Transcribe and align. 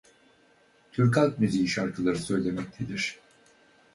Türk 0.91 1.17
halk 1.17 1.39
müziği 1.39 1.67
şarkıları 1.67 2.17
söylemektedir. 2.17 3.19